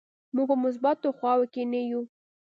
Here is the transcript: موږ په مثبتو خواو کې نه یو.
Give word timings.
موږ 0.35 0.45
په 0.51 0.55
مثبتو 0.63 1.09
خواو 1.17 1.43
کې 1.53 1.63
نه 1.71 1.81
یو. 1.89 2.01